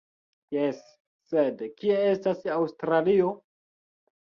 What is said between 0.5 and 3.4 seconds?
Jes, sed kie estas Aŭstralio?